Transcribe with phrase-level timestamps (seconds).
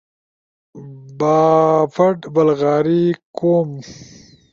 [1.19, 3.05] بافٹ، بلغاری،
[3.37, 3.69] کوم